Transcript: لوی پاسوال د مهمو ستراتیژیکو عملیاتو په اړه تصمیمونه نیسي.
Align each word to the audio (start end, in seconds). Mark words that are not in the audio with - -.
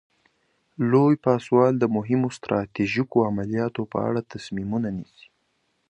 لوی 0.91 1.15
پاسوال 1.25 1.73
د 1.79 1.85
مهمو 1.95 2.27
ستراتیژیکو 2.37 3.17
عملیاتو 3.29 3.81
په 3.91 3.97
اړه 4.07 4.27
تصمیمونه 4.33 4.89
نیسي. 4.97 5.27